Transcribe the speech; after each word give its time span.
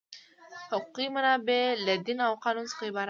حقوقي 0.71 1.05
منابع 1.15 1.59
له 1.85 1.93
دین 2.05 2.19
او 2.27 2.33
قانون 2.43 2.65
څخه 2.71 2.83
عبارت 2.87 2.95
دي. 2.95 2.99